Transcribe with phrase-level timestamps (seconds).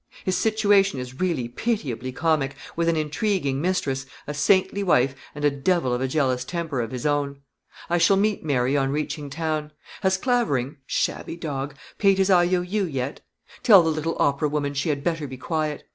[0.25, 5.51] His situation is really pitiably comic with an intriguing mistress, a saintly wife, and a
[5.51, 7.41] devil of a jealous temper of his own.
[7.87, 9.73] I shall meet Mary on reaching town.
[10.01, 12.83] Has Clavering (shabby dog!) paid his I.O.U.
[12.83, 13.21] yet?
[13.61, 15.83] Tell the little opera woman she had better be quiet.